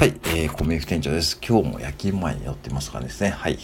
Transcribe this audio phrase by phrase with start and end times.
[0.00, 1.38] はい、えー、コンビニ店長です。
[1.46, 3.28] 今日も夜勤前に寄ってますからですね。
[3.28, 3.58] はい。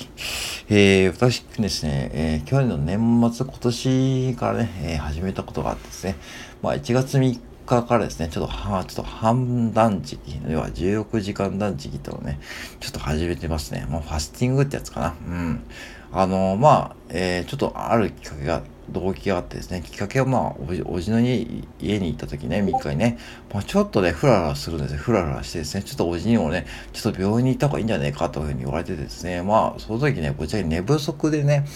[0.69, 6.17] えー、私ですね、えー、去年の年末、今年からね、えー、始めたことがあってですね、
[6.61, 12.39] まあ1月3日からですね、ちょっと、は、ちょっと半断食、要は16時間断食とね、
[12.81, 13.87] ちょっと始めてますね。
[13.89, 15.15] もうファスティングってやつかな。
[15.27, 15.65] うん。
[16.13, 21.47] あの、まあ、えー、ちょっとあるきっかけが動機があってですね、きっかけはまあ、おじおじの家
[21.81, 23.19] 家に行った時ね、3日にね、
[23.53, 24.99] まあ、ちょっとね、ふらふらするんですよ。
[24.99, 31.67] ふらふらしてですね、ちょっとおじにもね、ちょっと病院に行った方がいいんじゃないかというふうに言われてですね、まあ、その時ね、ぶっちゃけ寝不足でね、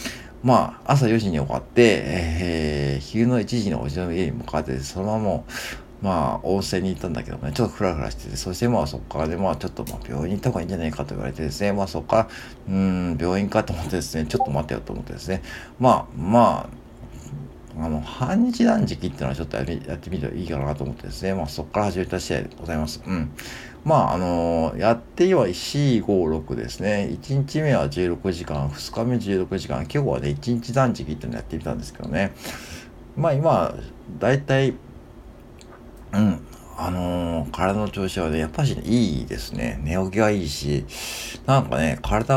[0.43, 5.45] まあ、朝4時に終わって、えー、昼の1時におじの家に向かって、そのまま
[6.03, 12.29] まあ、温泉に行ったんだけどね、ちょっとフラフラしてて、そしてまあそこからね、まあちょっとまあ病院に行った方がいいんじゃないかと言われてですね、まあそこから、
[12.69, 15.43] うん、病院かと思ってですね、ちょっと待ってよと思ってですね、
[15.79, 16.80] まあ、まあ、
[17.79, 19.67] あの、半日断食っていうのはちょっとやっ
[19.99, 23.03] てみていいかなと思ってですね、まあそこから始めた試合でございます。
[23.07, 23.31] うん。
[23.85, 27.09] まあ、あのー、やっては4、5、6ですね。
[27.11, 32.33] 1日目は16時間、2日目16時間、今日はね、1日断食っていうのやってみたんですけどね。
[33.17, 33.75] まあ今、
[34.19, 34.75] だいたい、
[36.13, 36.47] うん、
[36.83, 39.79] あのー、体の調子はね、やっぱし、ね、いいですね。
[39.85, 40.87] 寝起きがいいし、
[41.45, 42.35] なんかね、体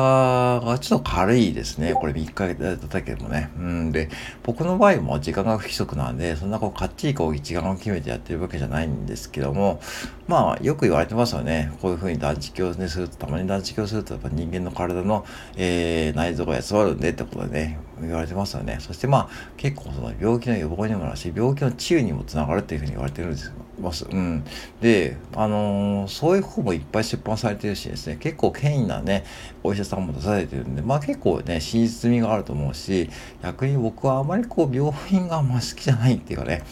[0.59, 1.93] がちょっと軽いですね。
[1.93, 3.49] これ3日やったけでもね。
[3.57, 4.09] うんで、
[4.43, 9.79] 僕の場合も時間が不規則なんで、そんなこう、かっちりこう、時間を決めてやってるわけじゃないんですけども、
[10.27, 11.71] まあ、よく言われてますよね。
[11.81, 18.75] こういうふうに断食をね、すると、たまに断食をすると、やっぱ人間の体の、えー、内臓が休まるんでってことでね、言われてますよね。
[18.81, 24.05] そしてまあ、結構その病気の予防にもなるし、病気の治癒にもつながるっていうふうに言われてるんですます。
[24.09, 24.32] うん。
[24.81, 29.25] で、あのー、そういう本もいっぱい出版されてるしですね、結構権威なね、
[29.63, 33.09] お医者さんも出されてるんで、まあ結構ね、真実味があると思うし、
[33.43, 36.63] 逆に僕はあまりこう、病院があんま好きじゃないっていうかね、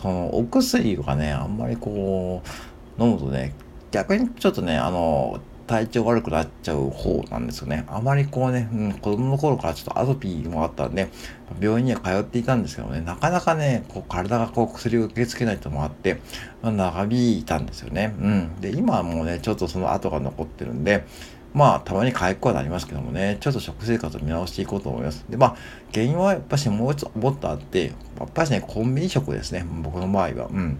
[0.00, 2.42] その、お薬がね、あんまりこ
[2.98, 3.54] う、飲むとね、
[3.90, 7.84] 逆にちょっとね、あの、体調悪くなっちゃう方なんですよね。
[7.88, 11.08] あまりこうね、うん、子供の頃からちょっとアトピーもあったんで、
[11.60, 16.20] 病院には通っていたんですけどね、なかなかね、こう体がこう薬を受け付けないともあって、
[16.62, 18.14] まあ、長引いたんですよね。
[18.20, 18.60] うん。
[18.60, 21.04] で、今はもうね、ちょっとその後が残ってるんで、
[21.54, 25.24] まあ、たまに回復はなりますけどもね、ちょっと食生活を見直していこうと思います。
[25.28, 25.56] で、まあ、
[25.92, 27.92] 原因はやっぱしもうちょっともっとあって、や
[28.24, 30.48] っぱしね、コンビニ食ですね、僕の場合は。
[30.50, 30.78] うん。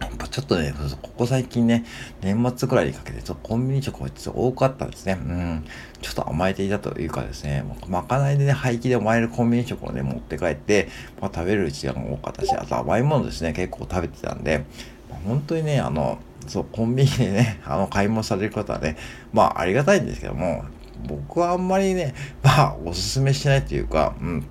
[0.00, 1.84] やっぱちょっとね、ここ最近ね、
[2.20, 5.18] 年末くらいにかけて、ちょっとコンビニ食が実は多かったんですね。
[5.20, 5.64] うん。
[6.02, 10.88] ちょっと甘えていたというかですね、まかないでね、廃棄で甘えるコンビニ食をね、持って帰って、
[11.20, 14.64] まあ、食べる時間が多かったし、あと甘いものですね、結構食べてたんで、
[15.10, 18.96] まあ、本当にね、あの、そう、コンビニでね、 あの、買い物される方はね、
[19.32, 20.64] まあ、ありがたいんですけども、
[21.06, 24.46] 僕はあんまりね、まあ、おすすめしないというか、うん、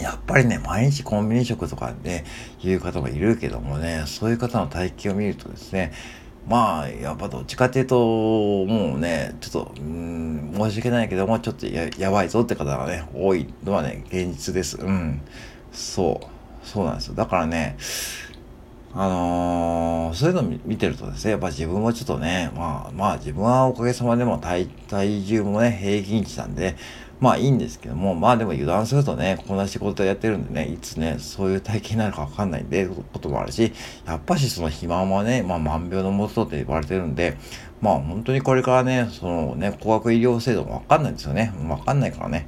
[0.00, 2.24] やっぱりね、毎日コンビニ食とかで
[2.62, 5.92] 言う方もいるけどもね、そういう方の体型を見るとですね、
[6.48, 7.96] まあ、やっぱどっちかっていうと、
[8.64, 14.78] もうね、ちょっと、うん、申し訳ないけども、ちょっとややばいぞって方がね、多いのはね、現実です。
[14.78, 15.20] うん。
[15.72, 16.26] そう。
[16.66, 17.14] そうなんですよ。
[17.14, 17.76] だからね、
[18.94, 26.76] あのー、そういうの見てるとですね、やっぱ自分もちょっとね、まあまあ自分はおかげさまでも体体重もね、平均値なんで、
[27.20, 33.72] まあいいんですけども、まあでも油断するとね、こんな仕事やってるんでね、いつね、そういう体験になるかわかんないんで、こともあるし、
[34.06, 37.36] やっぱしその肥満はね、まあ万病のもとって言われてるんで、
[37.80, 41.52] まあ本当にこれからね、そのね、高額医療制度もわかんないんですよね。
[41.68, 42.46] わかんないからね。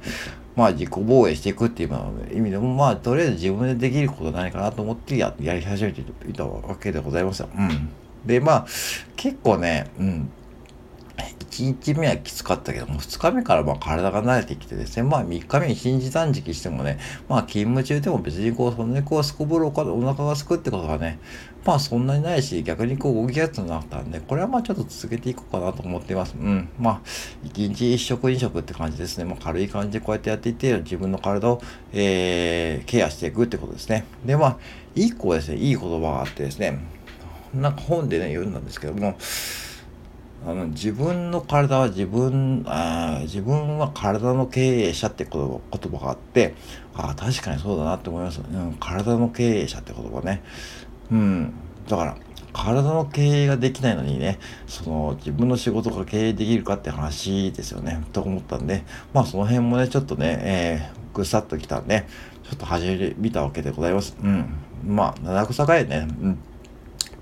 [0.55, 1.89] まあ自己防衛していくっていう
[2.33, 7.49] 意味でも、まあとりあえず自分でできることないかなと思ってややり始めていたわけでございますよ。
[7.57, 7.89] うん。
[8.25, 8.65] で、まあ
[9.15, 10.31] 結構ね、うん。
[11.51, 21.19] 1日目はきつかったけども、2日目からまあ体が慣れてきてですね、まあ3日目に新時断食してもね、まあ勤務中でも別にこう、そんなにこう、すこぶるお腹がすくってことはね、
[21.65, 26.35] まあそんなにないし、逆にこう動きやすくなったんで、これはまあちょっと続けていこうかなと思っています。
[26.39, 26.69] うん。
[26.79, 27.01] まあ、
[27.43, 29.25] 1日1食2食って感じですね。
[29.25, 31.61] まあ軽い感じでこうやってやっていって、自分の体を、
[31.93, 34.05] えー、ケアしていくってことですね。
[34.25, 34.57] で、まあ、
[34.95, 36.79] 一個ですね、いい言葉があってですね、
[37.53, 39.17] なんか本でね、読んだんですけども、
[40.45, 46.55] あの自分の体は自分あ自分は体の経営者って言葉言葉があって
[46.95, 50.43] あ確かにそうだなって思います、うん、体の経営者って言葉ね。
[51.11, 51.53] うん。
[51.87, 52.17] だから
[52.53, 58.03] 体の経営ができないのにねその自分の仕事が経営できるかって話ですよね。
[58.11, 58.83] と思ったんで
[59.13, 62.05] まあその辺もねちょっとね、えー、ぐさっときたんで
[62.43, 64.17] ちょっと始めてみたわけでございます。
[64.21, 64.53] うん。
[64.85, 66.07] まあ七草かいね。
[66.21, 66.39] うん。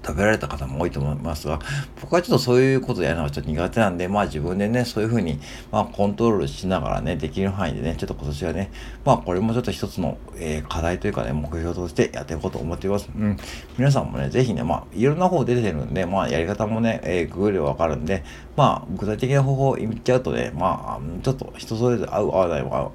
[0.10, 1.60] 食べられた方も多いと思いますが、
[2.02, 5.40] 僕はちょっとそういうことやるのがちょっと苦手なんで、まあ自分でね、そういうふうに、
[5.72, 8.72] まあコントロールしながらね、できる範囲でね、ちょっと今年はね、
[9.06, 13.10] まあこれもちょっと一つの、えー、課題というかね、目標としてやっていこうと思っています。
[13.16, 13.38] うん。
[13.78, 18.24] 皆さんもね、ぜひね、まあいろんな方出てるんで、まあやり方もね、えー、ググればわかるんで、
[18.56, 22.92] まあ具体的な方法を言っちゃうとね、まあちょっと人それぞれ合う合わないも合う、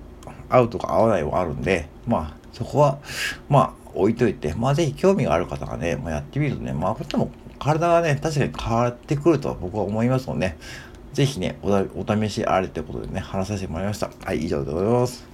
[0.49, 2.99] 合うとか合わないもあるんで、まあそこは、
[3.49, 10.57] まあ置いといて、まあぜひ興味がある方がね、まあ、やってみるとね、まあこっちも体がね、確かに変わってくると僕は思いますので、ね、
[11.13, 14.11] ぜひねお、お試しあれということでね、話させてもらいました。
[14.25, 15.34] はい、以上でございます。